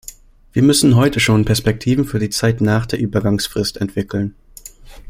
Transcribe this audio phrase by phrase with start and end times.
[0.51, 4.33] Wir müssen heute schon Perspektiven für die Zeit nach der Übergangsfrist entwickeln.